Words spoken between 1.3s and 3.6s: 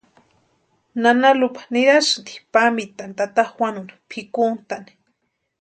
Lupa nirasïnti pampitani tata